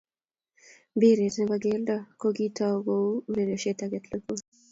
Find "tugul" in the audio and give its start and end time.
4.11-4.39